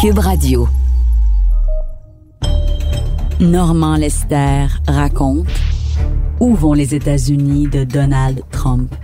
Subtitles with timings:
[0.00, 0.68] Cube Radio.
[3.40, 5.46] Normand Lester raconte
[6.40, 8.94] Où vont les États-Unis de Donald Trump?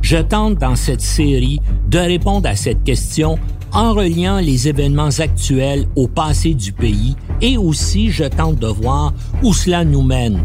[0.00, 3.38] Je tente dans cette série de répondre à cette question
[3.72, 9.14] en reliant les événements actuels au passé du pays et aussi je tente de voir
[9.42, 10.44] où cela nous mène.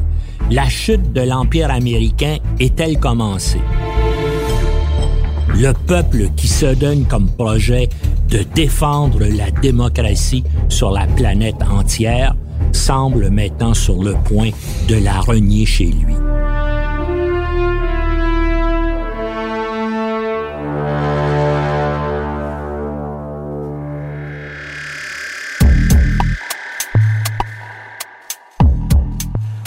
[0.50, 3.62] La chute de l'Empire américain est-elle commencée?
[5.60, 7.90] Le peuple qui se donne comme projet
[8.30, 12.36] de défendre la démocratie sur la planète entière
[12.74, 14.52] semble maintenant sur le point
[14.88, 16.14] de la renier chez lui.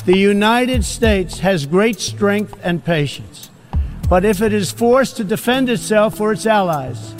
[0.06, 3.49] The United States has great strength and patience.
[4.10, 7.14] But if it is forced to defend itself or its allies,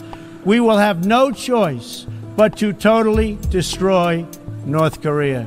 [0.45, 2.05] we will have no choice
[2.37, 4.27] but to totally destroy
[4.67, 5.47] North Korea.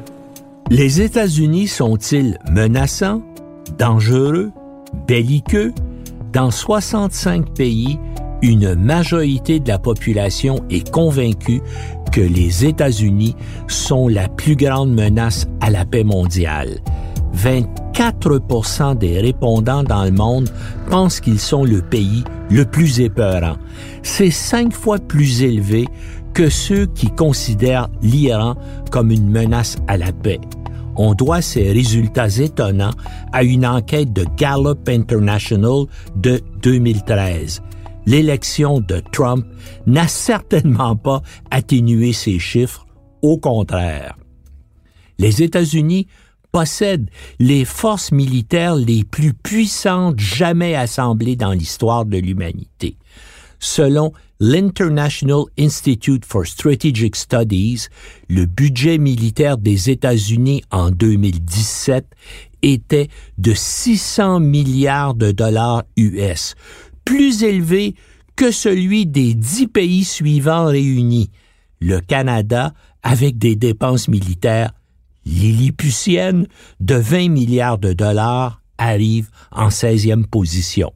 [0.69, 3.21] Les États-Unis sont-ils menaçants,
[3.77, 4.53] dangereux,
[5.05, 5.73] belliqueux?
[6.31, 7.99] Dans 65 pays,
[8.41, 11.61] une majorité de la population est convaincue
[12.13, 13.35] que les États-Unis
[13.67, 16.79] sont la plus grande menace à la paix mondiale.
[17.35, 20.49] 24% des répondants dans le monde
[20.89, 23.57] pensent qu'ils sont le pays le plus épeurant.
[24.03, 25.87] C'est cinq fois plus élevé
[26.33, 28.55] que ceux qui considèrent l'Iran
[28.91, 30.39] comme une menace à la paix.
[30.95, 32.93] On doit ces résultats étonnants
[33.31, 37.61] à une enquête de Gallup International de 2013.
[38.05, 39.45] L'élection de Trump
[39.87, 42.85] n'a certainement pas atténué ces chiffres,
[43.21, 44.17] au contraire.
[45.19, 46.07] Les États-Unis
[46.53, 47.09] possède
[47.39, 52.95] les forces militaires les plus puissantes jamais assemblées dans l'histoire de l'humanité.
[53.59, 57.87] Selon l'International Institute for Strategic Studies,
[58.29, 62.05] le budget militaire des États-Unis en 2017
[62.61, 63.09] était
[63.39, 66.53] de 600 milliards de dollars US,
[67.03, 67.95] plus élevé
[68.35, 71.31] que celui des dix pays suivants réunis,
[71.79, 74.71] le Canada avec des dépenses militaires
[75.25, 76.47] lilliputienne
[76.79, 80.93] de 20 milliards de dollars arrive en 16e position.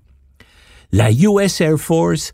[0.91, 2.33] La US Air Force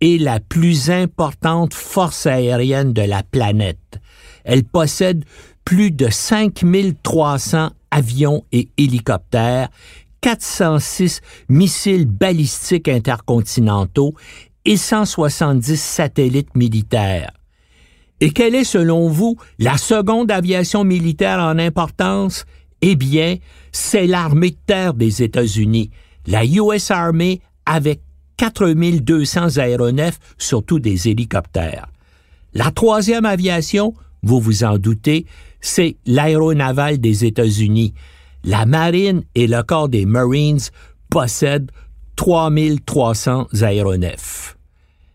[0.00, 4.00] est la plus importante force aérienne de la planète.
[4.44, 5.24] Elle possède
[5.64, 9.68] plus de 5300 avions et hélicoptères,
[10.20, 14.14] 406 missiles balistiques intercontinentaux
[14.64, 17.30] et 170 satellites militaires.
[18.24, 22.46] Et quelle est, selon vous, la seconde aviation militaire en importance?
[22.80, 23.36] Eh bien,
[23.70, 25.90] c'est l'armée de terre des États-Unis,
[26.26, 28.00] la US Army avec
[28.38, 31.88] 4200 aéronefs, surtout des hélicoptères.
[32.54, 33.92] La troisième aviation,
[34.22, 35.26] vous vous en doutez,
[35.60, 37.92] c'est l'aéronaval des États-Unis.
[38.42, 40.60] La marine et le corps des Marines
[41.10, 41.70] possèdent
[42.16, 44.56] 3300 aéronefs.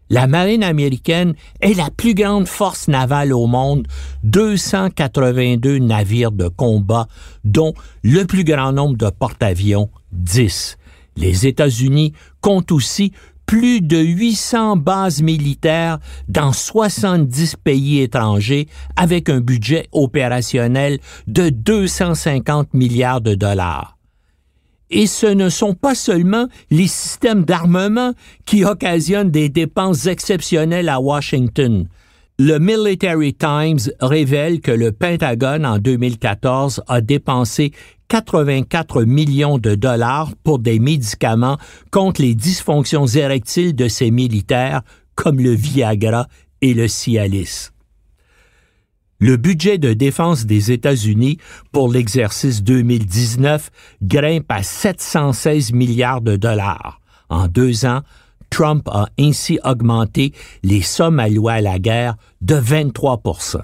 [0.09, 3.87] La marine américaine est la plus grande force navale au monde,
[4.23, 7.07] 282 navires de combat,
[7.43, 10.77] dont le plus grand nombre de porte-avions, 10.
[11.15, 13.11] Les États-Unis comptent aussi
[13.45, 22.73] plus de 800 bases militaires dans 70 pays étrangers avec un budget opérationnel de 250
[22.73, 23.98] milliards de dollars.
[24.89, 28.13] Et ce ne sont pas seulement les systèmes d'armement
[28.45, 31.87] qui occasionnent des dépenses exceptionnelles à Washington.
[32.39, 37.73] Le Military Times révèle que le Pentagone en 2014 a dépensé
[38.07, 41.57] 84 millions de dollars pour des médicaments
[41.91, 44.81] contre les dysfonctions érectiles de ses militaires
[45.15, 46.27] comme le Viagra
[46.61, 47.71] et le Cialis.
[49.21, 51.39] Le budget de défense des États-Unis
[51.73, 53.69] pour l'exercice 2019
[54.01, 57.01] grimpe à 716 milliards de dollars.
[57.27, 57.99] En deux ans,
[58.49, 60.31] Trump a ainsi augmenté
[60.63, 63.61] les sommes allouées à la guerre de 23%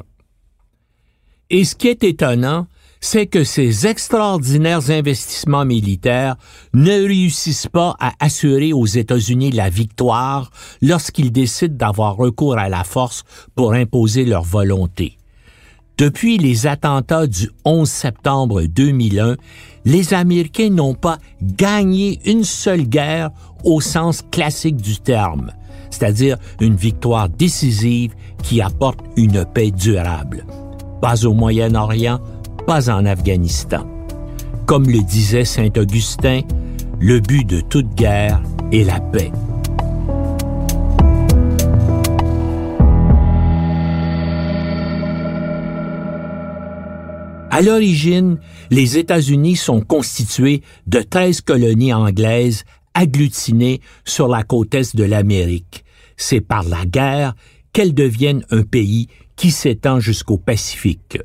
[1.50, 2.68] Et ce qui est étonnant,
[3.00, 6.36] c'est que ces extraordinaires investissements militaires
[6.74, 10.52] ne réussissent pas à assurer aux États-Unis la victoire
[10.82, 13.24] lorsqu'ils décident d'avoir recours à la force
[13.56, 15.18] pour imposer leur volonté.
[15.98, 19.38] Depuis les attentats du 11 septembre 2001,
[19.86, 23.32] les Américains n'ont pas gagné une seule guerre
[23.64, 25.52] au sens classique du terme,
[25.90, 28.14] c'est-à-dire une victoire décisive
[28.44, 30.46] qui apporte une paix durable.
[31.02, 32.20] Pas au Moyen-Orient,
[32.68, 33.88] pas en Afghanistan.
[34.66, 36.42] Comme le disait Saint Augustin,
[37.00, 38.42] le but de toute guerre
[38.74, 39.32] est la paix.
[47.56, 48.38] À l'origine,
[48.70, 55.86] les États-Unis sont constitués de 13 colonies anglaises agglutinées sur la côte est de l'Amérique.
[56.18, 57.34] C'est par la guerre
[57.72, 59.08] qu'elles deviennent un pays
[59.38, 61.18] qui s'étend jusqu'au Pacifique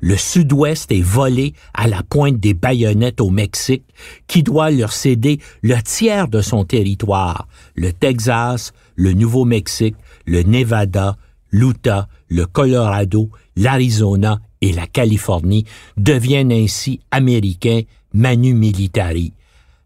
[0.00, 3.84] le sud-ouest est volé à la pointe des baïonnettes au Mexique,
[4.26, 7.48] qui doit leur céder le tiers de son territoire.
[7.74, 9.96] Le Texas, le Nouveau-Mexique,
[10.26, 11.16] le Nevada,
[11.50, 15.66] l'Utah, le Colorado, l'Arizona et la Californie
[15.98, 17.82] deviennent ainsi américains
[18.14, 19.34] manu militari.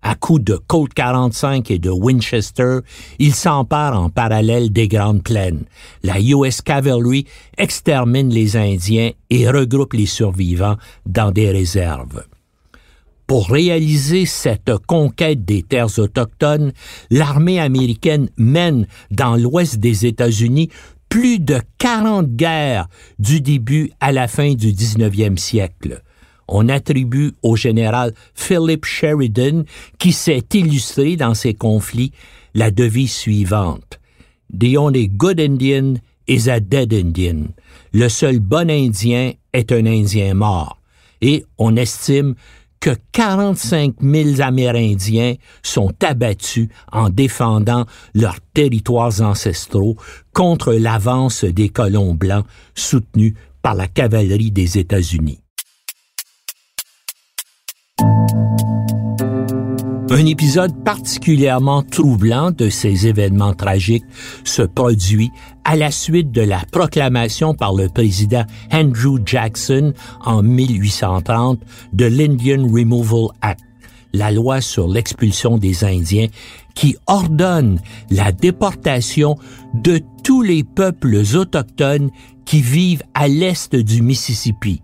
[0.02, 2.78] À coups de Colt 45 et de Winchester,
[3.18, 5.64] ils s'emparent en parallèle des Grandes Plaines.
[6.04, 7.26] La US Cavalry
[7.56, 10.76] extermine les Indiens et regroupe les survivants
[11.06, 12.22] dans des réserves.
[13.26, 16.72] Pour réaliser cette conquête des terres autochtones,
[17.10, 20.70] l'armée américaine mène dans l'ouest des États-Unis
[21.08, 22.88] plus de 40 guerres
[23.18, 26.02] du début à la fin du 19e siècle
[26.48, 29.64] on attribue au général Philip Sheridan,
[29.98, 32.12] qui s'est illustré dans ces conflits,
[32.54, 34.00] la devise suivante.
[34.58, 35.96] The only good Indian
[36.26, 37.48] is a dead Indian.
[37.92, 40.78] Le seul bon Indien est un Indien mort.
[41.20, 42.34] Et on estime
[42.80, 49.96] que 45 000 Amérindiens sont abattus en défendant leurs territoires ancestraux
[50.32, 55.40] contre l'avance des colons blancs soutenus par la cavalerie des États-Unis.
[60.10, 64.06] Un épisode particulièrement troublant de ces événements tragiques
[64.42, 65.30] se produit
[65.64, 69.92] à la suite de la proclamation par le président Andrew Jackson
[70.24, 71.60] en 1830
[71.92, 73.60] de l'Indian Removal Act,
[74.14, 76.28] la loi sur l'expulsion des Indiens
[76.74, 77.78] qui ordonne
[78.10, 79.36] la déportation
[79.74, 82.10] de tous les peuples autochtones
[82.46, 84.80] qui vivent à l'est du Mississippi,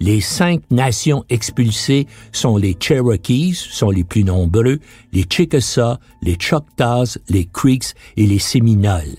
[0.00, 4.80] les cinq nations expulsées sont les Cherokees, sont les plus nombreux,
[5.12, 9.18] les Chickasaws, les Choctaws, les Creeks et les Séminoles.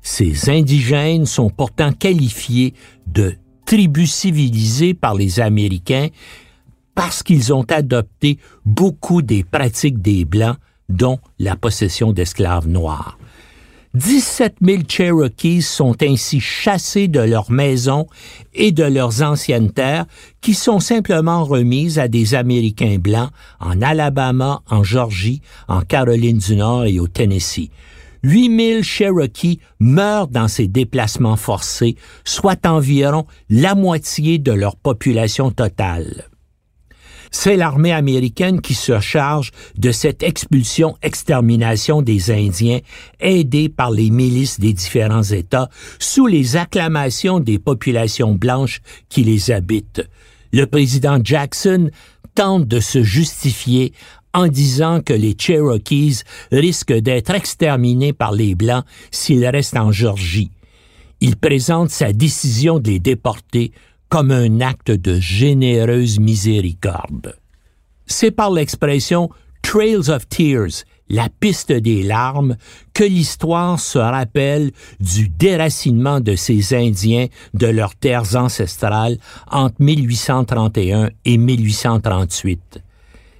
[0.00, 2.74] Ces indigènes sont pourtant qualifiés
[3.06, 3.34] de
[3.66, 6.08] tribus civilisées par les Américains
[6.94, 10.56] parce qu'ils ont adopté beaucoup des pratiques des Blancs,
[10.88, 13.18] dont la possession d'esclaves noirs.
[13.94, 18.06] 17 000 Cherokees sont ainsi chassés de leurs maisons
[18.54, 20.06] et de leurs anciennes terres
[20.40, 23.28] qui sont simplement remises à des Américains blancs
[23.60, 27.68] en Alabama, en Georgie, en Caroline du Nord et au Tennessee.
[28.22, 36.31] 8000 Cherokees meurent dans ces déplacements forcés, soit environ la moitié de leur population totale.
[37.34, 42.80] C'est l'armée américaine qui se charge de cette expulsion-extermination des Indiens,
[43.20, 49.50] aidée par les milices des différents États, sous les acclamations des populations blanches qui les
[49.50, 50.06] habitent.
[50.52, 51.90] Le président Jackson
[52.34, 53.94] tente de se justifier
[54.34, 60.50] en disant que les Cherokees risquent d'être exterminés par les Blancs s'ils restent en Georgie.
[61.20, 63.72] Il présente sa décision de les déporter
[64.12, 67.34] comme un acte de généreuse miséricorde.
[68.04, 69.30] C'est par l'expression
[69.62, 72.56] Trails of Tears, la piste des larmes,
[72.92, 79.16] que l'histoire se rappelle du déracinement de ces Indiens de leurs terres ancestrales
[79.50, 82.82] entre 1831 et 1838.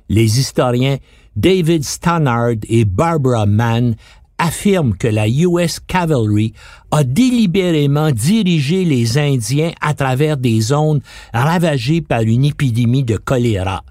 [0.09, 0.97] Les historiens
[1.37, 3.95] David Stannard et Barbara Mann
[4.43, 6.53] affirme que la US Cavalry
[6.91, 11.01] a délibérément dirigé les Indiens à travers des zones
[11.33, 13.85] ravagées par une épidémie de choléra.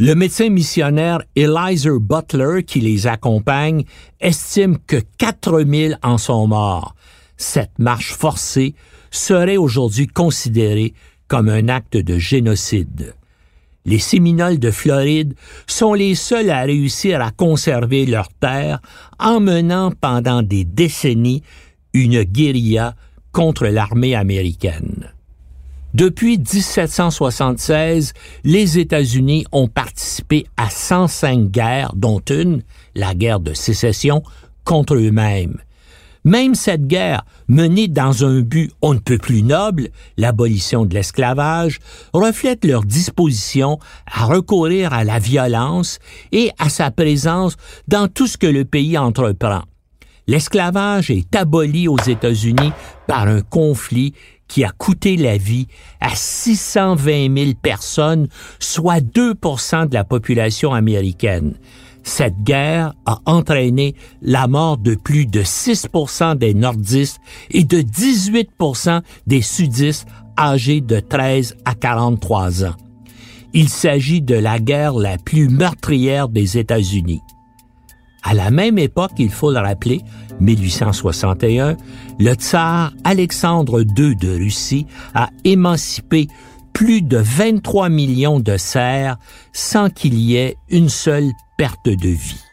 [0.00, 3.84] Le médecin missionnaire Eliza Butler, qui les accompagne,
[4.20, 6.96] estime que 4000 en sont morts.
[7.36, 8.74] Cette marche forcée
[9.12, 10.92] serait aujourd'hui considérée
[11.28, 13.14] comme un acte de génocide
[13.84, 15.34] les Séminoles de Floride
[15.66, 18.80] sont les seuls à réussir à conserver leur terre
[19.18, 21.42] en menant pendant des décennies
[21.92, 22.94] une guérilla
[23.32, 25.12] contre l'armée américaine.
[25.92, 32.62] Depuis 1776, les États-Unis ont participé à 105 guerres, dont une,
[32.96, 34.22] la guerre de sécession,
[34.64, 35.58] contre eux-mêmes.
[36.24, 41.78] Même cette guerre, menée dans un but on ne peut plus noble, l'abolition de l'esclavage,
[42.12, 45.98] reflète leur disposition à recourir à la violence
[46.32, 47.56] et à sa présence
[47.88, 49.62] dans tout ce que le pays entreprend.
[50.26, 52.72] L'esclavage est aboli aux États-Unis
[53.06, 54.14] par un conflit
[54.48, 55.66] qui a coûté la vie
[56.00, 61.54] à 620 000 personnes, soit 2% de la population américaine.
[62.04, 67.18] Cette guerre a entraîné la mort de plus de 6% des nordistes
[67.50, 70.06] et de 18% des sudistes
[70.38, 72.74] âgés de 13 à 43 ans.
[73.54, 77.22] Il s'agit de la guerre la plus meurtrière des États-Unis.
[78.22, 80.00] À la même époque, il faut le rappeler,
[80.40, 81.76] 1861,
[82.18, 86.26] le tsar Alexandre II de Russie a émancipé
[86.74, 89.16] plus de 23 millions de serfs
[89.52, 92.44] sans qu'il y ait une seule perte de vie.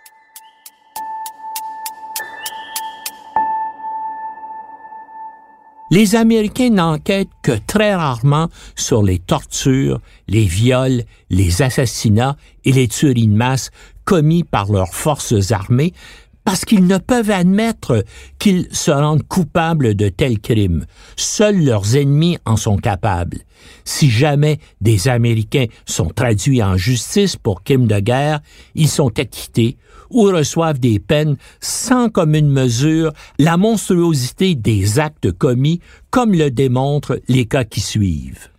[5.89, 8.47] Les Américains n'enquêtent que très rarement
[8.77, 9.99] sur les tortures,
[10.29, 13.71] les viols, les assassinats et les tueries de masse
[14.05, 15.93] commis par leurs forces armées
[16.43, 18.03] parce qu'ils ne peuvent admettre
[18.39, 20.85] qu'ils se rendent coupables de tels crimes.
[21.15, 23.39] Seuls leurs ennemis en sont capables.
[23.85, 28.39] Si jamais des Américains sont traduits en justice pour crimes de guerre,
[28.75, 29.77] ils sont acquittés
[30.09, 35.79] ou reçoivent des peines sans commune mesure la monstruosité des actes commis,
[36.09, 38.50] comme le démontrent les cas qui suivent.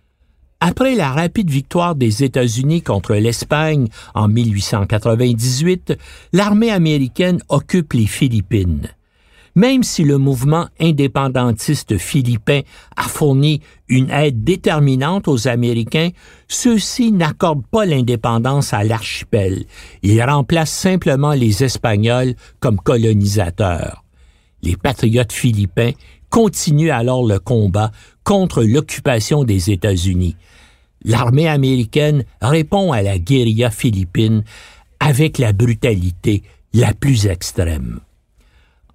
[0.65, 5.97] Après la rapide victoire des États-Unis contre l'Espagne en 1898,
[6.31, 8.87] l'armée américaine occupe les Philippines.
[9.55, 12.61] Même si le mouvement indépendantiste philippin
[12.95, 16.11] a fourni une aide déterminante aux Américains,
[16.47, 19.65] ceux-ci n'accordent pas l'indépendance à l'archipel.
[20.01, 24.02] Ils remplacent simplement les Espagnols comme colonisateurs.
[24.63, 25.91] Les patriotes philippins
[26.29, 27.91] continuent alors le combat
[28.23, 30.35] contre l'occupation des États-Unis.
[31.03, 34.43] L'armée américaine répond à la guérilla philippine
[35.01, 36.43] avec la brutalité
[36.73, 37.99] la plus extrême.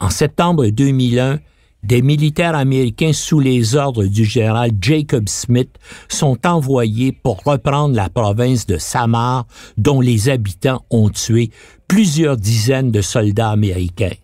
[0.01, 1.39] En septembre 2001,
[1.83, 5.71] des militaires américains sous les ordres du général Jacob Smith
[6.09, 9.47] sont envoyés pour reprendre la province de Samar
[9.77, 11.51] dont les habitants ont tué
[11.87, 14.15] plusieurs dizaines de soldats américains.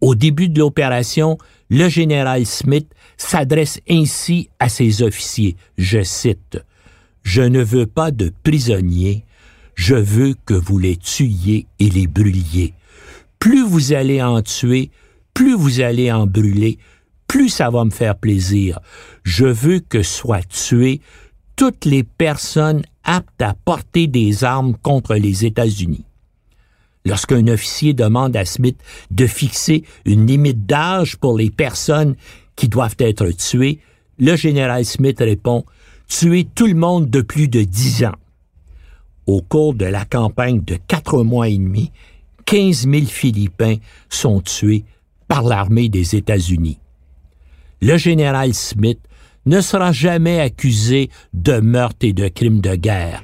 [0.00, 1.38] Au début de l'opération,
[1.68, 6.58] le général Smith s'adresse ainsi à ses officiers, je cite,
[7.22, 9.24] Je ne veux pas de prisonniers,
[9.74, 12.74] je veux que vous les tuiez et les brûliez
[13.40, 14.90] plus vous allez en tuer,
[15.34, 16.78] plus vous allez en brûler,
[17.26, 18.78] plus ça va me faire plaisir.
[19.24, 21.00] Je veux que soient tuées
[21.56, 26.04] toutes les personnes aptes à porter des armes contre les États-Unis.
[27.04, 28.78] Lorsqu'un officier demande à Smith
[29.10, 32.14] de fixer une limite d'âge pour les personnes
[32.56, 33.78] qui doivent être tuées,
[34.18, 35.64] le général Smith répond
[36.08, 38.16] Tuer tout le monde de plus de dix ans.
[39.26, 41.92] Au cours de la campagne de quatre mois et demi,
[42.46, 43.76] 15 000 Philippins
[44.08, 44.84] sont tués
[45.28, 46.80] par l'armée des États-Unis.
[47.80, 48.98] Le général Smith
[49.46, 53.22] ne sera jamais accusé de meurtre et de crimes de guerre,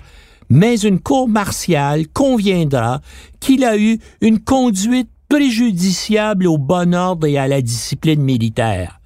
[0.49, 3.01] mais une cour martiale conviendra
[3.41, 9.01] qu'il a eu une conduite préjudiciable au bon ordre et à la discipline militaire.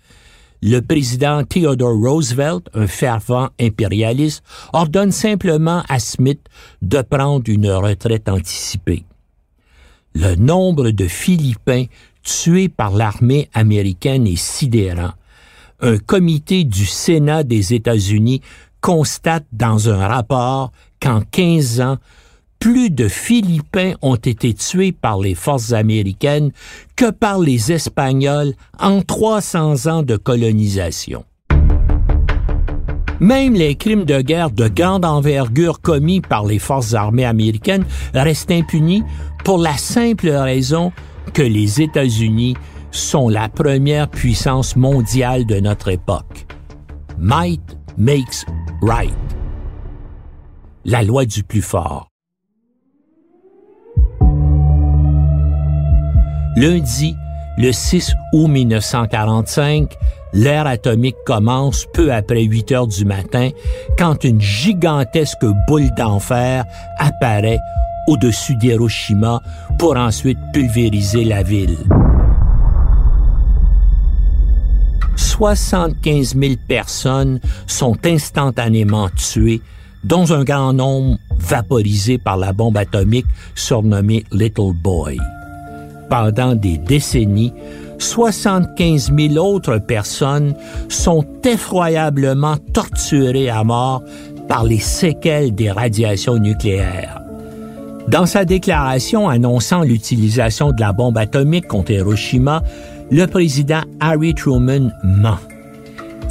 [0.63, 4.43] Le président Theodore Roosevelt, un fervent impérialiste,
[4.75, 6.41] ordonne simplement à Smith
[6.83, 9.05] de prendre une retraite anticipée
[10.15, 11.85] le nombre de Philippins
[12.23, 15.13] tués par l'armée américaine est sidérant.
[15.81, 18.43] Un comité du Sénat des États-Unis
[18.81, 21.97] constate dans un rapport qu'en 15 ans,
[22.59, 26.53] plus de Philippins ont été tués par les forces américaines
[26.95, 31.25] que par les Espagnols en 300 ans de colonisation.
[33.19, 38.51] Même les crimes de guerre de grande envergure commis par les forces armées américaines restent
[38.51, 39.03] impunis
[39.45, 40.93] pour la simple raison
[41.35, 42.57] que les États-Unis
[42.91, 46.47] sont la première puissance mondiale de notre époque.
[47.19, 47.61] Might
[47.99, 48.45] makes
[48.81, 49.40] right.
[50.87, 52.09] La loi du plus fort.
[56.57, 57.15] Lundi,
[57.59, 59.95] le 6 août 1945,
[60.33, 63.51] l'ère atomique commence peu après 8 heures du matin
[63.99, 66.65] quand une gigantesque boule d'enfer
[66.99, 67.59] apparaît
[68.09, 69.43] au-dessus d'Hiroshima
[69.79, 71.77] pour ensuite pulvériser la ville.
[75.41, 79.61] 75 000 personnes sont instantanément tuées,
[80.05, 85.19] dont un grand nombre vaporisé par la bombe atomique surnommée Little Boy.
[86.09, 87.53] Pendant des décennies,
[87.99, 90.55] 75 000 autres personnes
[90.89, 94.03] sont effroyablement torturées à mort
[94.49, 97.21] par les séquelles des radiations nucléaires.
[98.09, 102.63] Dans sa déclaration annonçant l'utilisation de la bombe atomique contre Hiroshima,
[103.11, 105.50] le président Harry Truman ment.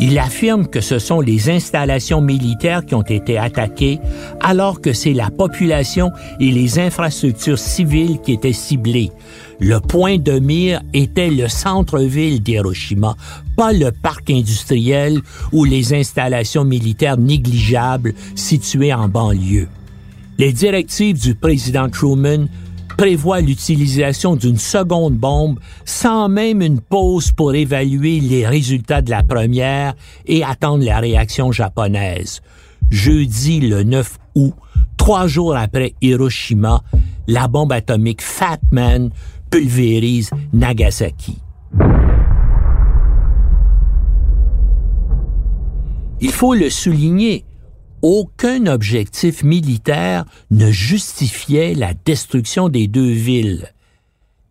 [0.02, 4.00] Il affirme que ce sont les installations militaires qui ont été attaquées,
[4.40, 9.12] alors que c'est la population et les infrastructures civiles qui étaient ciblées.
[9.60, 13.18] Le point de mire était le centre-ville d'Hiroshima,
[13.58, 15.20] pas le parc industriel
[15.52, 19.68] ou les installations militaires négligeables situées en banlieue.
[20.38, 22.48] Les directives du président Truman
[23.00, 29.24] prévoient l'utilisation d'une seconde bombe sans même une pause pour évaluer les résultats de la
[29.24, 29.94] première
[30.26, 32.42] et attendre la réaction japonaise.
[32.92, 34.54] Jeudi le 9 août,
[34.98, 36.84] trois jours après Hiroshima,
[37.26, 39.12] la bombe atomique Fat Man
[39.50, 41.38] pulvérise Nagasaki.
[46.20, 47.46] Il faut le souligner,
[48.02, 53.74] aucun objectif militaire ne justifiait la destruction des deux villes.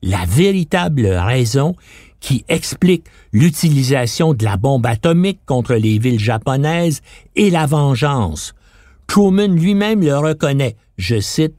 [0.03, 1.75] La véritable raison
[2.21, 7.01] qui explique l'utilisation de la bombe atomique contre les villes japonaises
[7.37, 8.55] est la vengeance.
[9.07, 11.55] Truman lui-même le reconnaît, je cite,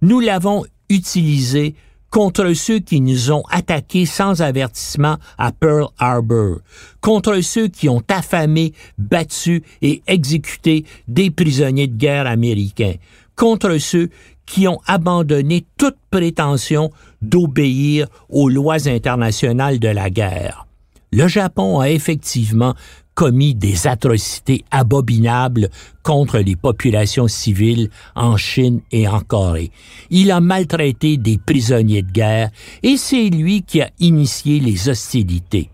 [0.00, 1.74] Nous l'avons utilisée
[2.12, 6.58] contre ceux qui nous ont attaqués sans avertissement à Pearl Harbor,
[7.00, 12.94] contre ceux qui ont affamé, battu et exécuté des prisonniers de guerre américains,
[13.34, 14.10] contre ceux
[14.44, 16.90] qui ont abandonné toute prétention
[17.22, 20.66] d'obéir aux lois internationales de la guerre.
[21.12, 22.74] Le Japon a effectivement
[23.14, 25.68] commis des atrocités abominables
[26.02, 29.70] contre les populations civiles en Chine et en Corée.
[30.10, 32.50] Il a maltraité des prisonniers de guerre
[32.82, 35.70] et c'est lui qui a initié les hostilités.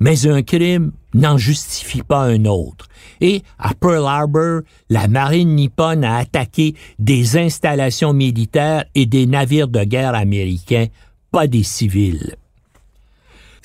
[0.00, 2.88] Mais un crime n'en justifie pas un autre.
[3.20, 9.68] Et à Pearl Harbor, la marine nippone a attaqué des installations militaires et des navires
[9.68, 10.86] de guerre américains,
[11.30, 12.36] pas des civils.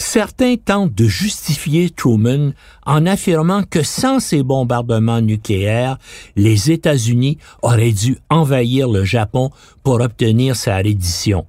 [0.01, 2.53] Certains tentent de justifier Truman
[2.85, 5.99] en affirmant que sans ces bombardements nucléaires,
[6.37, 9.51] les États-Unis auraient dû envahir le Japon
[9.83, 11.45] pour obtenir sa reddition.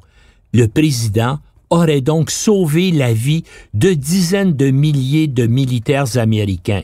[0.53, 1.39] Le président
[1.71, 6.83] aurait donc sauvé la vie de dizaines de milliers de militaires américains.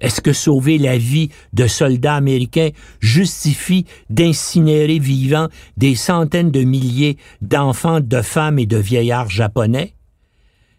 [0.00, 7.16] Est-ce que sauver la vie de soldats américains justifie d'incinérer vivants des centaines de milliers
[7.40, 9.95] d'enfants, de femmes et de vieillards japonais?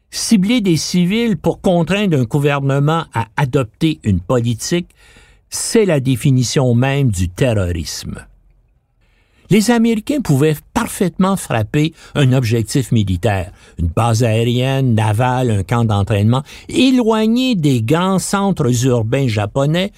[0.10, 4.90] Cibler des civils pour contraindre un gouvernement à adopter une politique,
[5.50, 8.26] c'est la définition même du terrorisme.
[9.50, 16.44] Les Américains pouvaient parfaitement frapper un objectif militaire, une base aérienne, navale, un camp d'entraînement,
[16.68, 19.94] éloigné des grands centres urbains japonais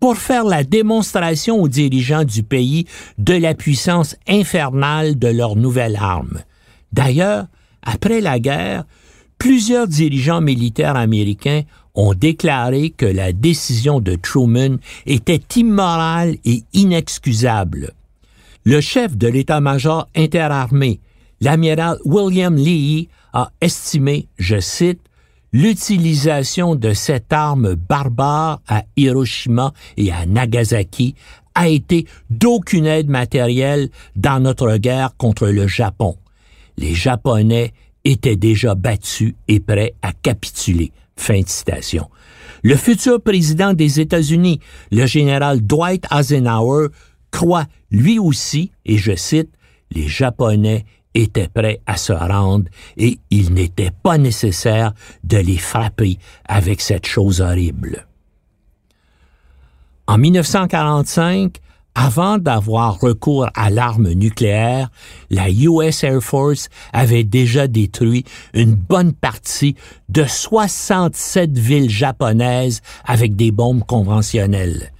[0.00, 2.86] pour faire la démonstration aux dirigeants du pays
[3.18, 6.40] de la puissance infernale de leur nouvelle arme.
[6.92, 7.46] D'ailleurs,
[7.82, 8.84] après la guerre,
[9.38, 11.62] plusieurs dirigeants militaires américains
[11.94, 17.92] ont déclaré que la décision de Truman était immorale et inexcusable.
[18.64, 21.00] Le chef de l'état-major interarmé,
[21.40, 25.00] l'amiral William Lee, a estimé, je cite,
[25.52, 31.14] l'utilisation de cette arme barbare à Hiroshima et à Nagasaki
[31.54, 36.16] a été d'aucune aide matérielle dans notre guerre contre le Japon.
[36.76, 37.72] Les Japonais
[38.04, 40.92] était déjà battu et prêt à capituler.
[41.16, 42.10] Fin de citation.
[42.62, 46.88] Le futur président des États-Unis, le général Dwight Eisenhower,
[47.30, 49.50] croit lui aussi, et je cite,
[49.90, 56.18] les Japonais étaient prêts à se rendre et il n'était pas nécessaire de les frapper
[56.46, 58.06] avec cette chose horrible.
[60.06, 61.58] En 1945,
[61.94, 64.90] avant d'avoir recours à l'arme nucléaire,
[65.30, 69.76] la US Air Force avait déjà détruit une bonne partie
[70.08, 74.90] de 67 villes japonaises avec des bombes conventionnelles.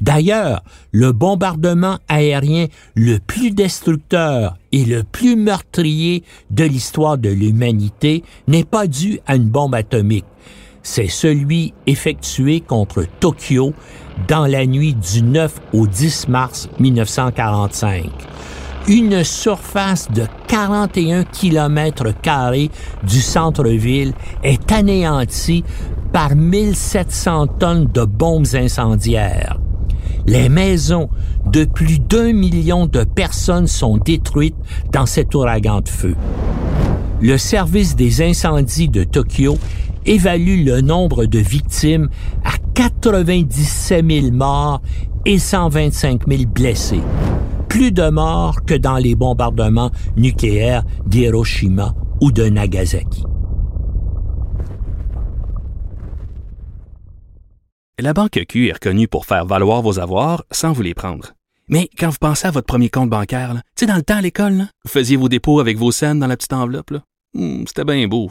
[0.00, 8.22] D'ailleurs, le bombardement aérien le plus destructeur et le plus meurtrier de l'histoire de l'humanité
[8.46, 10.24] n'est pas dû à une bombe atomique.
[10.90, 13.74] C'est celui effectué contre Tokyo
[14.26, 18.06] dans la nuit du 9 au 10 mars 1945.
[18.88, 22.70] Une surface de 41 km carrés
[23.06, 25.62] du centre-ville est anéantie
[26.14, 29.60] par 1700 tonnes de bombes incendiaires.
[30.26, 31.10] Les maisons
[31.44, 34.56] de plus d'un million de personnes sont détruites
[34.90, 36.16] dans cet ouragan de feu.
[37.20, 39.58] Le service des incendies de Tokyo
[40.06, 42.08] évalue le nombre de victimes
[42.44, 44.80] à 97 000 morts
[45.26, 47.00] et 125 000 blessés.
[47.68, 53.24] Plus de morts que dans les bombardements nucléaires d'Hiroshima ou de Nagasaki.
[58.00, 61.32] La Banque Q est reconnue pour faire valoir vos avoirs sans vous les prendre.
[61.68, 64.68] Mais quand vous pensez à votre premier compte bancaire, tu dans le temps à l'école,
[64.84, 66.92] vous faisiez vos dépôts avec vos scènes dans la petite enveloppe.
[67.34, 68.30] Hmm, C'était bien beau.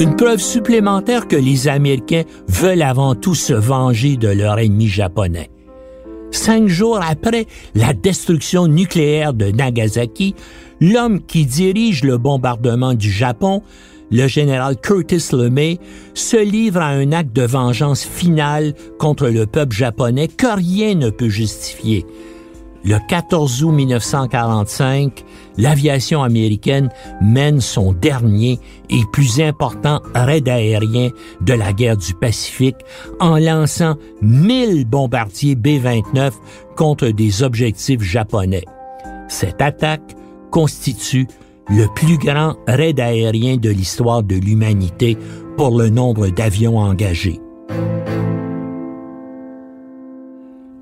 [0.00, 5.50] Une preuve supplémentaire que les Américains veulent avant tout se venger de leur ennemi japonais.
[6.30, 10.36] Cinq jours après la destruction nucléaire de Nagasaki,
[10.80, 13.62] l'homme qui dirige le bombardement du Japon,
[14.12, 15.80] le général Curtis LeMay,
[16.14, 21.10] se livre à un acte de vengeance final contre le peuple japonais que rien ne
[21.10, 22.06] peut justifier.
[22.88, 25.22] Le 14 août 1945,
[25.58, 26.88] l'aviation américaine
[27.20, 31.10] mène son dernier et plus important raid aérien
[31.42, 32.78] de la guerre du Pacifique
[33.20, 36.32] en lançant 1000 bombardiers B-29
[36.78, 38.64] contre des objectifs japonais.
[39.28, 40.16] Cette attaque
[40.50, 41.26] constitue
[41.68, 45.18] le plus grand raid aérien de l'histoire de l'humanité
[45.58, 47.38] pour le nombre d'avions engagés.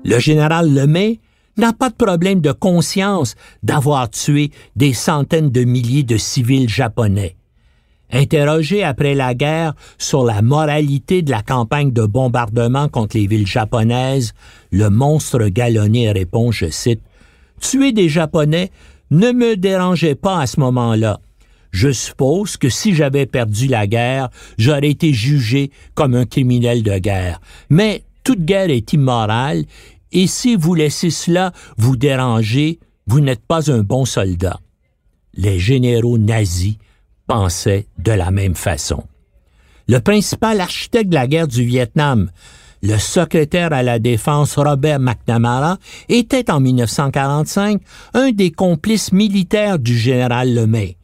[0.05, 1.19] Le général Lemay
[1.57, 7.35] n'a pas de problème de conscience d'avoir tué des centaines de milliers de civils japonais.
[8.11, 13.47] Interrogé après la guerre sur la moralité de la campagne de bombardement contre les villes
[13.47, 14.33] japonaises,
[14.71, 17.01] le monstre galonné répond, je cite,
[17.59, 18.71] Tuer des Japonais
[19.11, 21.19] ne me dérangeait pas à ce moment-là.
[21.71, 26.97] Je suppose que si j'avais perdu la guerre, j'aurais été jugé comme un criminel de
[26.97, 27.41] guerre.
[27.69, 29.65] Mais toute guerre est immorale
[30.11, 34.59] et si vous laissez cela vous déranger, vous n'êtes pas un bon soldat.
[35.33, 36.77] Les généraux nazis
[37.27, 39.03] pensaient de la même façon.
[39.87, 42.29] Le principal architecte de la guerre du Vietnam,
[42.81, 45.77] le secrétaire à la défense Robert McNamara,
[46.09, 47.81] était en 1945
[48.13, 50.97] un des complices militaires du général Lemay.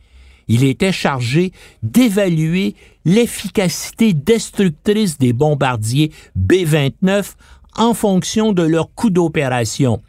[0.48, 7.34] Il était chargé d'évaluer l'efficacité destructrice des bombardiers B-29
[7.78, 10.02] en fonction de leur coût d'opération,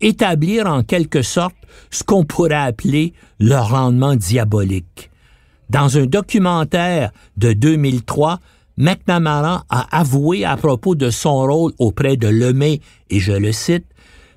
[0.00, 1.56] établir en quelque sorte
[1.90, 5.10] ce qu'on pourrait appeler leur rendement diabolique.
[5.70, 8.40] Dans un documentaire de 2003,
[8.78, 12.80] McNamara a avoué à propos de son rôle auprès de Lemay,
[13.10, 13.86] et je le cite,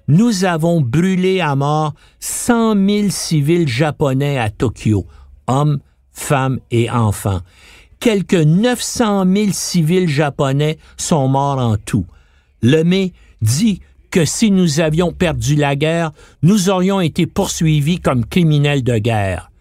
[0.07, 5.05] Nous avons brûlé à mort 100 000 civils japonais à Tokyo,
[5.47, 5.79] hommes,
[6.11, 7.41] femmes et enfants.
[7.99, 12.05] Quelques 900 000 civils japonais sont morts en tout.
[12.61, 16.11] Lemay dit que si nous avions perdu la guerre,
[16.43, 19.51] nous aurions été poursuivis comme criminels de guerre.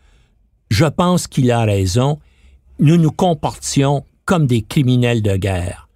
[0.71, 2.19] Je pense qu'il a raison.
[2.79, 5.89] Nous nous comportions comme des criminels de guerre.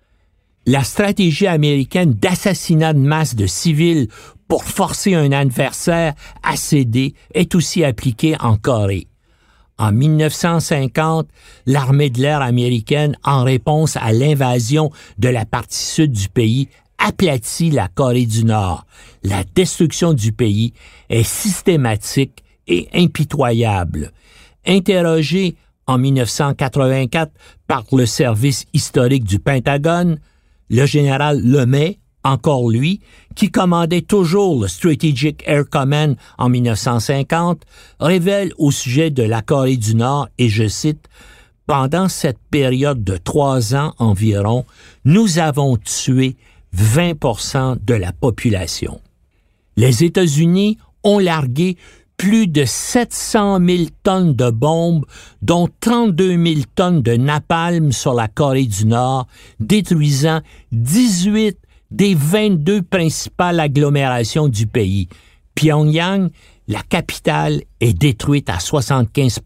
[0.66, 4.08] La stratégie américaine d'assassinat de masse de civils
[4.48, 9.06] pour forcer un adversaire à céder est aussi appliquée en Corée.
[9.76, 11.26] En 1950,
[11.66, 17.70] l'armée de l'air américaine, en réponse à l'invasion de la partie sud du pays, aplatit
[17.70, 18.86] la Corée du Nord.
[19.22, 20.72] La destruction du pays
[21.08, 24.12] est systématique et impitoyable.
[24.66, 27.32] Interrogé en 1984
[27.66, 30.18] par le service historique du Pentagone,
[30.70, 33.00] le général Lemay, encore lui,
[33.34, 37.62] qui commandait toujours le Strategic Air Command en 1950,
[38.00, 41.06] révèle au sujet de la Corée du Nord, et je cite,
[41.66, 44.64] Pendant cette période de trois ans environ,
[45.04, 46.36] nous avons tué
[46.74, 49.00] 20% de la population.
[49.76, 51.76] Les États-Unis ont largué
[52.16, 55.04] plus de 700 000 tonnes de bombes,
[55.42, 59.26] dont 32 000 tonnes de napalm sur la Corée du Nord,
[59.60, 60.40] détruisant
[60.72, 61.58] 18
[61.90, 65.08] des 22 principales agglomérations du pays.
[65.54, 66.30] Pyongyang,
[66.68, 69.40] la capitale, est détruite à 75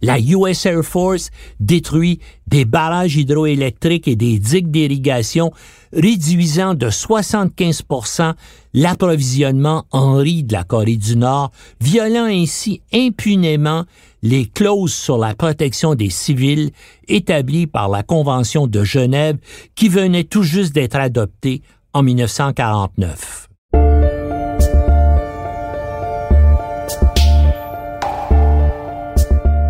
[0.00, 1.30] la US Air Force
[1.60, 5.52] détruit des barrages hydroélectriques et des digues d'irrigation,
[5.92, 8.34] réduisant de 75%
[8.74, 13.84] l'approvisionnement en riz de la Corée du Nord, violant ainsi impunément
[14.22, 16.70] les clauses sur la protection des civils
[17.06, 19.36] établies par la Convention de Genève
[19.74, 23.47] qui venait tout juste d'être adoptée en 1949.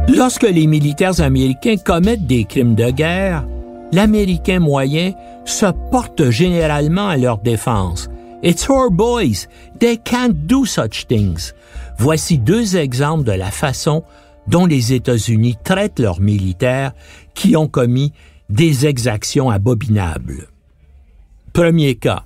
[0.08, 3.46] Lorsque les militaires américains commettent des crimes de guerre,
[3.92, 5.12] l'Américain moyen
[5.44, 8.08] se porte généralement à leur défense.
[8.42, 9.46] It's our boys.
[9.80, 11.52] They can't do such things.
[11.98, 14.02] Voici deux exemples de la façon
[14.46, 16.92] dont les États-Unis traitent leurs militaires
[17.34, 18.12] qui ont commis
[18.48, 20.48] des exactions abominables.
[21.52, 22.24] Premier cas.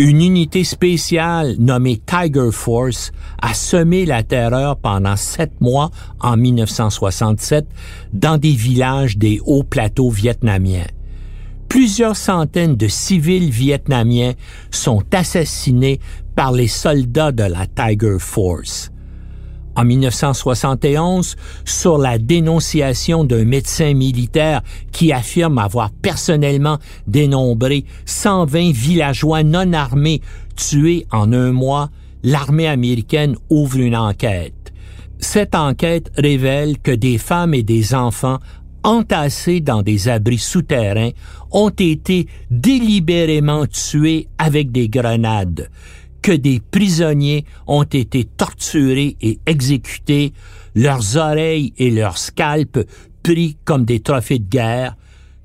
[0.00, 3.10] Une unité spéciale nommée Tiger Force
[3.42, 7.66] a semé la terreur pendant sept mois en 1967
[8.12, 10.86] dans des villages des hauts plateaux vietnamiens.
[11.68, 14.34] Plusieurs centaines de civils vietnamiens
[14.70, 15.98] sont assassinés
[16.36, 18.92] par les soldats de la Tiger Force
[19.78, 29.44] en 1971 sur la dénonciation d'un médecin militaire qui affirme avoir personnellement dénombré 120 villageois
[29.44, 30.20] non armés
[30.56, 31.90] tués en un mois,
[32.24, 34.72] l'armée américaine ouvre une enquête.
[35.20, 38.38] Cette enquête révèle que des femmes et des enfants
[38.82, 41.10] entassés dans des abris souterrains
[41.52, 45.68] ont été délibérément tués avec des grenades
[46.22, 50.32] que des prisonniers ont été torturés et exécutés,
[50.74, 52.84] leurs oreilles et leurs scalps
[53.22, 54.96] pris comme des trophées de guerre,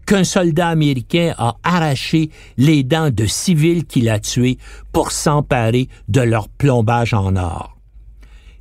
[0.06, 4.58] qu'un soldat américain a arraché les dents de civils qu'il a tués
[4.92, 7.78] pour s'emparer de leur plombage en or.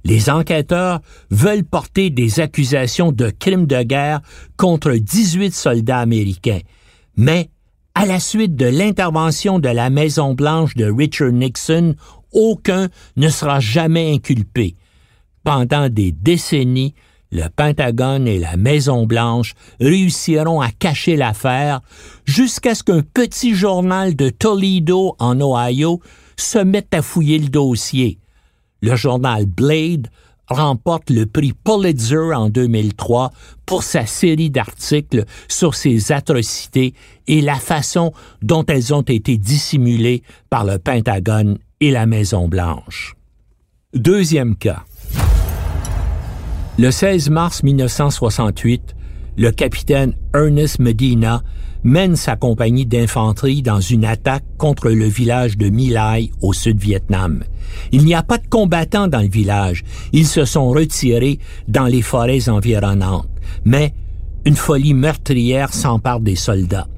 [0.04, 4.20] Les enquêteurs veulent porter des accusations de crimes de guerre
[4.56, 6.60] contre 18 soldats américains,
[7.16, 7.50] mais
[7.94, 11.94] à la suite de l'intervention de la Maison-Blanche de Richard Nixon,
[12.32, 14.76] aucun ne sera jamais inculpé.
[15.44, 16.94] Pendant des décennies,
[17.30, 21.80] le Pentagone et la Maison-Blanche réussiront à cacher l'affaire
[22.24, 26.00] jusqu'à ce qu'un petit journal de Toledo, en Ohio,
[26.36, 28.18] se mette à fouiller le dossier.
[28.80, 30.08] Le journal Blade
[30.52, 33.30] remporte le prix Pulitzer en 2003
[33.66, 36.94] pour sa série d'articles sur ces atrocités
[37.26, 38.12] et la façon
[38.42, 43.14] dont elles ont été dissimulées par le Pentagone et la Maison-Blanche.
[43.94, 44.84] Deuxième cas.
[46.78, 48.94] Le 16 mars 1968,
[49.36, 51.42] le capitaine Ernest Medina
[51.84, 57.44] mène sa compagnie d'infanterie dans une attaque contre le village de My au sud-Vietnam.
[57.90, 59.84] Il n'y a pas de combattants dans le village.
[60.12, 63.28] Ils se sont retirés dans les forêts environnantes.
[63.64, 63.94] Mais
[64.44, 66.88] une folie meurtrière s'empare des soldats.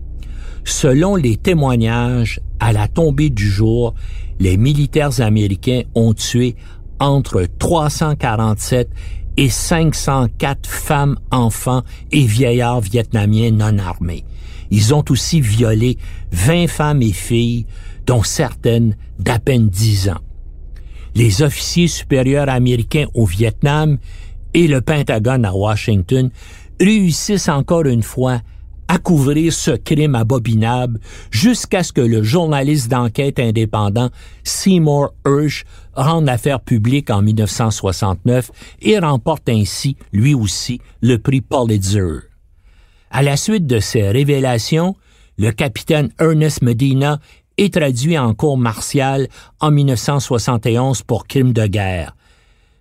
[0.65, 3.95] Selon les témoignages, à la tombée du jour,
[4.41, 6.57] les militaires américains ont tué
[6.99, 8.89] entre 347
[9.37, 14.25] et 504 femmes, enfants et vieillards vietnamiens non armés.
[14.75, 15.99] Ils ont aussi violé
[16.33, 17.65] 20 femmes et filles,
[18.07, 20.21] dont certaines d'à peine 10 ans.
[21.15, 23.99] Les officiers supérieurs américains au Vietnam
[24.53, 26.29] et le Pentagone à Washington
[26.81, 28.41] réussissent encore une fois
[28.89, 30.99] à couvrir ce crime abominable
[31.31, 34.11] jusqu'à ce que le journaliste d'enquête indépendant
[34.43, 38.51] Seymour Hersh rende l'affaire publique en 1969
[38.83, 42.34] et remporte ainsi, lui aussi, le prix Pulitzer.
[43.17, 44.97] À la suite de ces révélations,
[45.39, 47.21] le capitaine Ernest Medina
[47.57, 49.29] est traduit en cour martiale
[49.61, 52.17] en 1971 pour crime de guerre.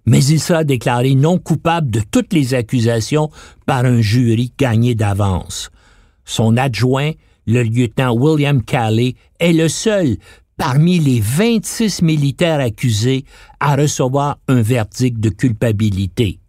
[0.08, 3.30] Mais il sera déclaré non coupable de toutes les accusations
[3.68, 5.70] par un jury gagné d'avance.
[6.26, 7.12] Son adjoint,
[7.46, 10.18] le lieutenant William Calley, est le seul
[10.58, 13.26] parmi les 26 militaires accusés
[13.60, 16.40] à recevoir un verdict de culpabilité.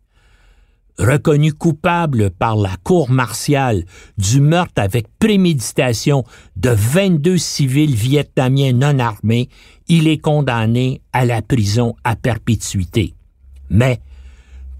[0.99, 3.85] Reconnu coupable par la cour martiale
[4.17, 6.25] du meurtre avec préméditation
[6.57, 9.49] de 22 civils vietnamiens non armés,
[9.89, 13.15] il est condamné à la prison à perpétuité.
[13.71, 13.99] Mais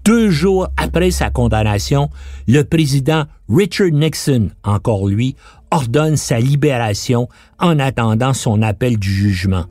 [0.05, 2.09] deux jours après sa condamnation,
[2.47, 5.35] le président Richard Nixon, encore lui,
[5.69, 7.27] ordonne sa libération
[7.59, 9.65] en attendant son appel du jugement.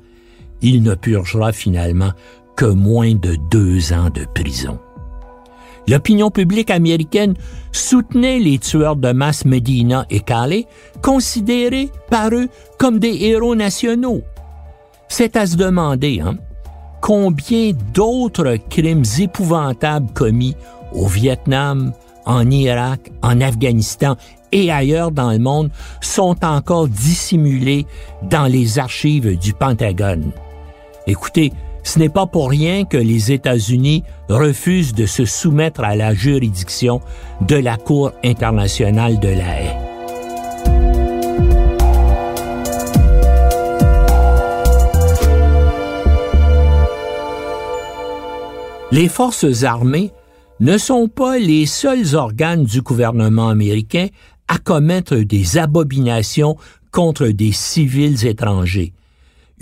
[0.61, 2.13] Il ne purgera finalement
[2.57, 4.79] que moins de deux ans de prison.
[5.87, 7.35] L'opinion publique américaine
[7.73, 10.67] soutenait les tueurs de masse Medina et Calais,
[11.03, 14.23] considérés par eux comme des héros nationaux.
[15.09, 16.37] C'est à se demander, hein?
[17.01, 20.57] combien d'autres crimes épouvantables commis
[20.95, 21.93] au Vietnam,
[22.25, 24.17] en Irak, en Afghanistan
[24.53, 25.71] et ailleurs dans le monde
[26.01, 27.85] sont encore dissimulés
[28.23, 30.31] dans les archives du Pentagone.
[31.07, 31.53] Écoutez,
[31.85, 37.01] ce n'est pas pour rien que les États-Unis refusent de se soumettre à la juridiction
[37.43, 39.77] de la Cour internationale de la haie.
[48.91, 50.13] Les forces armées
[50.61, 54.07] ne sont pas les seuls organes du gouvernement américain
[54.49, 56.57] à commettre des abominations
[56.93, 58.93] contre des civils étrangers.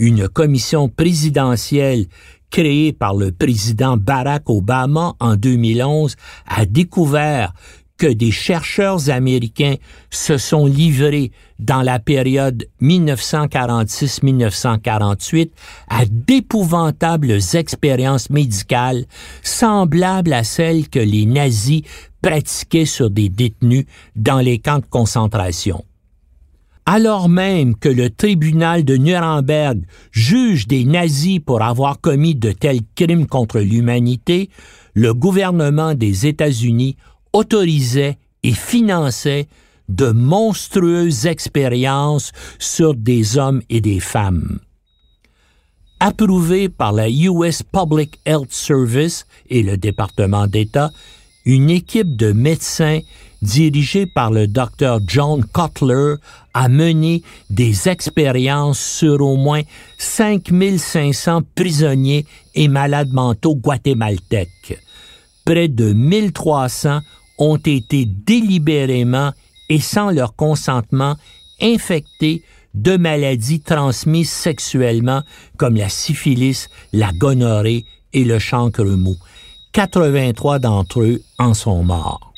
[0.03, 2.07] Une commission présidentielle
[2.51, 7.55] créée par le président Barack Obama en 2011 a découvert
[7.99, 9.77] que des chercheurs américains
[10.11, 15.51] se sont livrés dans la période 1946-1948
[15.89, 19.05] à d'épouvantables expériences médicales
[19.45, 21.83] semblables à celles que les nazis
[22.21, 23.85] pratiquaient sur des détenus
[24.17, 25.85] dans les camps de concentration.
[26.85, 32.81] Alors même que le tribunal de Nuremberg juge des nazis pour avoir commis de tels
[32.97, 34.51] crimes contre l'humanité,
[34.95, 36.97] le gouvernement des États-Unis
[37.33, 39.47] autorisait et finançait
[39.89, 44.59] de monstrueuses expériences sur des hommes et des femmes.
[46.01, 50.91] Approuvé par la US Public Health Service et le département d'État,
[51.45, 53.01] une équipe de médecins
[53.43, 56.15] dirigée par le docteur John Cutler
[56.55, 59.63] a mené des expériences sur au moins
[59.99, 62.25] 5500 prisonniers
[62.55, 64.79] et malades mentaux guatémaltèques.
[65.45, 67.01] Près de 1300
[67.39, 69.33] ont été délibérément
[69.69, 71.17] et sans leur consentement
[71.61, 72.43] infectés
[72.75, 75.23] de maladies transmises sexuellement
[75.57, 79.17] comme la syphilis, la gonorrhée et le chancre mou.
[79.73, 82.32] 83 d'entre eux en sont morts.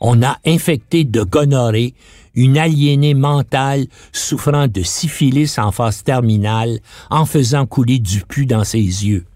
[0.00, 1.94] On a infecté de gonorrhée
[2.34, 8.64] une aliénée mentale souffrant de syphilis en phase terminale en faisant couler du pu dans
[8.64, 9.26] ses yeux.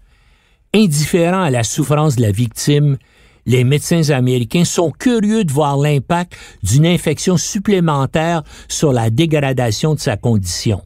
[0.73, 2.97] Indifférents à la souffrance de la victime,
[3.45, 9.99] les médecins américains sont curieux de voir l'impact d'une infection supplémentaire sur la dégradation de
[9.99, 10.81] sa condition.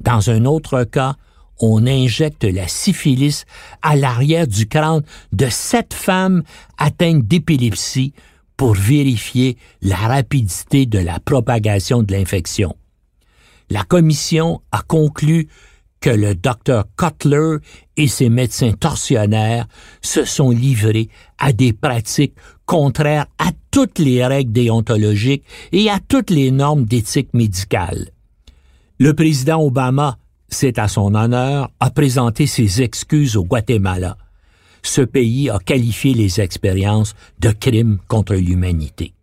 [0.00, 1.16] Dans un autre cas,
[1.60, 3.44] on injecte la syphilis
[3.82, 6.42] à l'arrière du crâne de sept femmes
[6.78, 8.14] atteintes d'épilepsie
[8.62, 12.76] pour vérifier la rapidité de la propagation de l'infection.
[13.70, 15.48] La commission a conclu
[15.98, 17.56] que le docteur Cutler
[17.96, 19.66] et ses médecins tortionnaires
[20.00, 26.30] se sont livrés à des pratiques contraires à toutes les règles déontologiques et à toutes
[26.30, 28.10] les normes d'éthique médicale.
[29.00, 34.16] Le président Obama, c'est à son honneur, a présenté ses excuses au Guatemala.
[34.82, 39.14] Ce pays a qualifié les expériences de crimes contre l'humanité.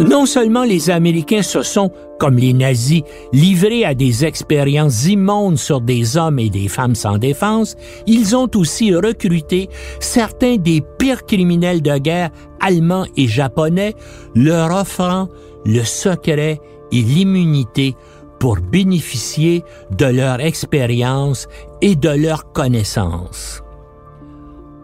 [0.00, 1.90] Non seulement les Américains se sont,
[2.20, 7.18] comme les nazis, livrés à des expériences immondes sur des hommes et des femmes sans
[7.18, 7.74] défense,
[8.06, 9.68] ils ont aussi recruté
[9.98, 13.94] certains des pires criminels de guerre allemands et japonais,
[14.36, 15.28] leur offrant
[15.66, 16.60] le secret
[16.92, 17.96] et l'immunité
[18.38, 21.48] pour bénéficier de leur expérience
[21.80, 23.62] et de leur connaissance.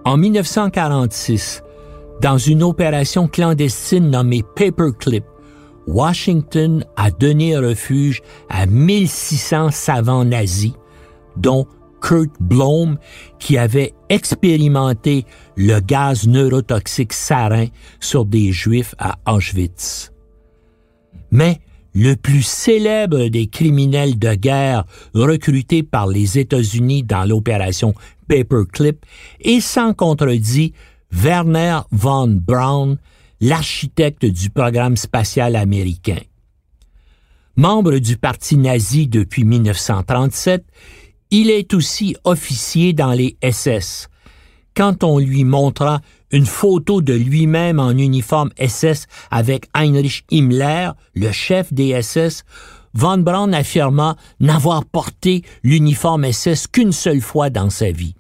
[0.05, 1.63] En 1946,
[2.21, 5.25] dans une opération clandestine nommée Paperclip,
[5.87, 10.73] Washington a donné refuge à 1600 savants nazis,
[11.37, 11.67] dont
[12.01, 12.99] Kurt Blom,
[13.39, 15.25] qui avait expérimenté
[15.57, 17.67] le gaz neurotoxique sarin
[18.01, 20.13] sur des Juifs à Auschwitz.
[21.31, 21.61] Mais
[21.95, 27.95] le plus célèbre des criminels de guerre recrutés par les États-Unis dans l'opération
[28.29, 29.05] Paperclip
[29.41, 30.73] est sans contredit
[31.13, 32.99] Werner von Braun,
[33.41, 36.19] l'architecte du programme spatial américain.
[37.57, 40.65] Membre du parti nazi depuis 1937,
[41.31, 44.09] il est aussi officier dans les SS.
[44.75, 46.01] Quand on lui montra
[46.35, 52.43] une photo de lui-même en uniforme SS avec Heinrich Himmler, le chef des SS,
[52.93, 58.17] von Braun affirma n'avoir porté l'uniforme SS qu'une seule fois dans sa vie.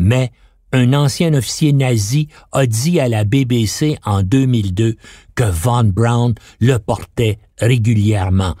[0.00, 0.32] Mais
[0.72, 4.96] un ancien officier nazi a dit à la BBC en 2002
[5.36, 8.56] que Von Braun le portait régulièrement.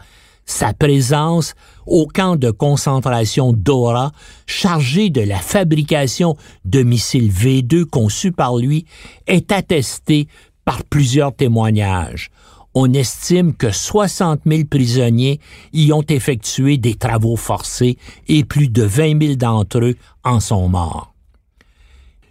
[0.46, 1.54] Sa présence
[1.86, 4.12] au camp de concentration Dora,
[4.46, 8.86] chargé de la fabrication de missiles V2 conçus par lui,
[9.26, 10.28] est attestée
[10.64, 12.30] par plusieurs témoignages.
[12.74, 15.38] On estime que 60 000 prisonniers
[15.72, 20.68] y ont effectué des travaux forcés et plus de 20 000 d'entre eux en sont
[20.68, 21.13] morts.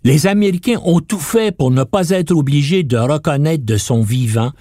[0.05, 4.51] Les Américains ont tout fait pour ne pas être obligés de reconnaître de son vivant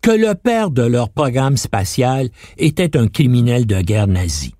[0.00, 4.54] que le père de leur programme spatial était un criminel de guerre nazi.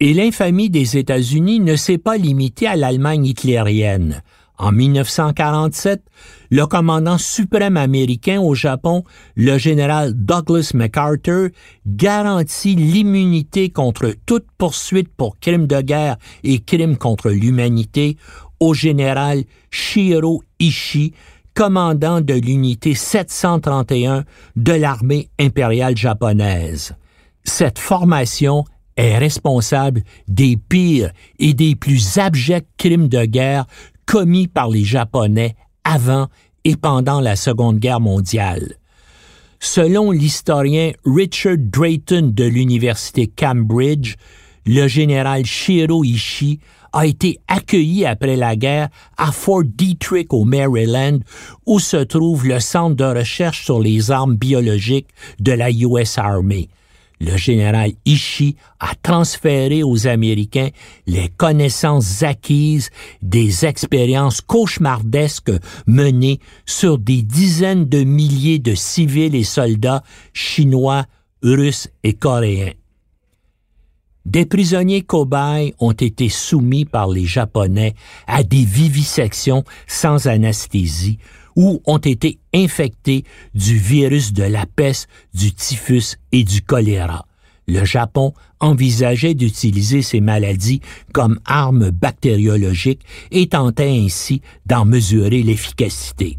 [0.00, 4.22] Et l'infamie des États-Unis ne s'est pas limitée à l'Allemagne hitlérienne.
[4.58, 6.02] En 1947,
[6.50, 11.48] le commandant suprême américain au Japon, le général Douglas MacArthur,
[11.86, 18.16] garantit l'immunité contre toute poursuite pour crimes de guerre et crimes contre l'humanité
[18.62, 19.42] au général
[19.72, 21.12] Shiro Ishii,
[21.52, 26.94] commandant de l'unité 731 de l'armée impériale japonaise.
[27.42, 28.64] Cette formation
[28.96, 31.10] est responsable des pires
[31.40, 33.66] et des plus abjects crimes de guerre
[34.06, 36.28] commis par les Japonais avant
[36.62, 38.76] et pendant la Seconde Guerre mondiale.
[39.58, 44.14] Selon l'historien Richard Drayton de l'Université Cambridge,
[44.66, 46.60] le général Shiro Ishii
[46.92, 51.18] a été accueilli après la guerre à Fort Detrick au Maryland,
[51.66, 55.08] où se trouve le centre de recherche sur les armes biologiques
[55.40, 56.68] de la US Army.
[57.22, 60.70] Le général Ishii a transféré aux Américains
[61.06, 62.90] les connaissances acquises
[63.22, 65.52] des expériences cauchemardesques
[65.86, 71.04] menées sur des dizaines de milliers de civils et soldats chinois,
[71.44, 72.72] russes et coréens.
[74.24, 77.94] Des prisonniers cobayes ont été soumis par les Japonais
[78.26, 81.18] à des vivisections sans anesthésie
[81.56, 87.26] ou ont été infectés du virus de la peste, du typhus et du choléra.
[87.66, 90.80] Le Japon envisageait d'utiliser ces maladies
[91.12, 96.38] comme armes bactériologiques et tentait ainsi d'en mesurer l'efficacité.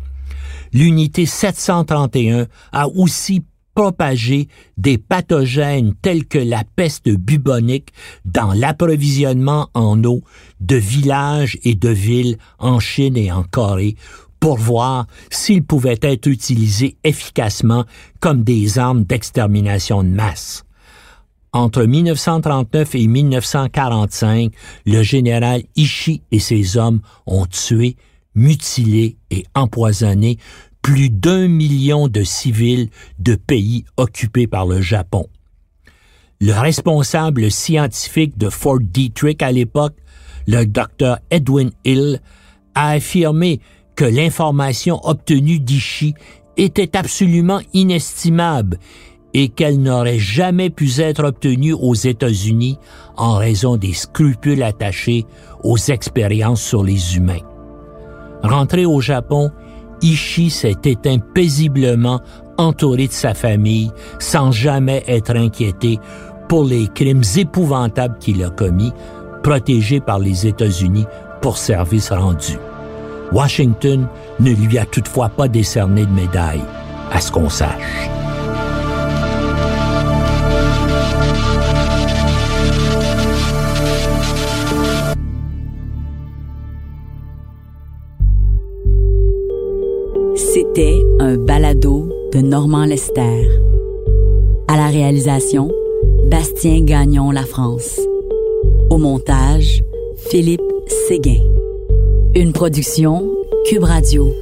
[0.73, 3.43] L'unité 731 a aussi
[3.75, 4.47] propager
[4.77, 7.89] des pathogènes tels que la peste bubonique
[8.25, 10.21] dans l'approvisionnement en eau
[10.59, 13.95] de villages et de villes en Chine et en Corée
[14.39, 17.85] pour voir s'ils pouvaient être utilisés efficacement
[18.19, 20.65] comme des armes d'extermination de masse.
[21.53, 24.51] Entre 1939 et 1945,
[24.85, 27.95] le général Ishii et ses hommes ont tué,
[28.35, 30.39] mutilé et empoisonné
[30.83, 35.27] plus d'un million de civils de pays occupés par le Japon.
[36.41, 39.95] Le responsable scientifique de Fort Detrick à l'époque,
[40.45, 42.19] le docteur Edwin Hill,
[42.75, 43.61] a affirmé
[43.95, 46.15] que l'information obtenue d'Ishi
[46.57, 48.77] était absolument inestimable
[49.33, 52.77] et qu'elle n'aurait jamais pu être obtenue aux États-Unis
[53.15, 55.25] en raison des scrupules attachés
[55.63, 57.41] aux expériences sur les humains.
[58.43, 59.49] Rentré au Japon,
[60.03, 62.21] Ishii s'est éteint paisiblement
[62.57, 65.99] entouré de sa famille sans jamais être inquiété
[66.47, 68.91] pour les crimes épouvantables qu'il a commis,
[69.41, 71.05] protégé par les États-Unis
[71.41, 72.57] pour service rendu.
[73.31, 74.07] Washington
[74.39, 76.63] ne lui a toutefois pas décerné de médaille,
[77.11, 78.22] à ce qu'on sache.
[90.75, 93.47] C'était un balado de Normand Lester.
[94.67, 95.69] À la réalisation,
[96.31, 97.99] Bastien Gagnon La France.
[98.89, 99.83] Au montage,
[100.17, 100.63] Philippe
[101.07, 101.43] Séguin.
[102.33, 103.31] Une production
[103.67, 104.33] Cube Radio.